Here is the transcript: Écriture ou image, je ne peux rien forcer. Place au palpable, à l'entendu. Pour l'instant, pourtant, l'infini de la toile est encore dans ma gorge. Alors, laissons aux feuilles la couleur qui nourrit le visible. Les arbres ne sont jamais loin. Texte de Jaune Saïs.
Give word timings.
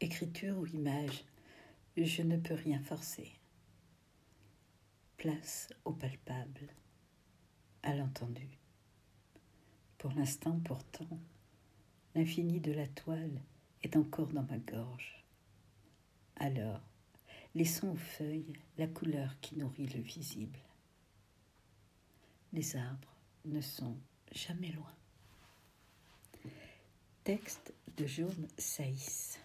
Écriture 0.00 0.56
ou 0.56 0.66
image, 0.66 1.24
je 1.96 2.22
ne 2.22 2.38
peux 2.38 2.54
rien 2.54 2.80
forcer. 2.80 3.32
Place 5.18 5.68
au 5.84 5.92
palpable, 5.92 6.68
à 7.82 7.94
l'entendu. 7.94 8.48
Pour 9.98 10.12
l'instant, 10.12 10.58
pourtant, 10.64 11.18
l'infini 12.14 12.60
de 12.60 12.72
la 12.72 12.86
toile 12.86 13.42
est 13.82 13.96
encore 13.96 14.28
dans 14.28 14.44
ma 14.44 14.58
gorge. 14.58 15.22
Alors, 16.36 16.80
laissons 17.54 17.90
aux 17.90 17.96
feuilles 17.96 18.54
la 18.78 18.86
couleur 18.86 19.38
qui 19.40 19.58
nourrit 19.58 19.88
le 19.88 20.00
visible. 20.00 20.58
Les 22.54 22.76
arbres 22.76 23.14
ne 23.44 23.60
sont 23.60 23.98
jamais 24.32 24.72
loin. 24.72 24.94
Texte 27.24 27.74
de 27.98 28.06
Jaune 28.06 28.48
Saïs. 28.56 29.39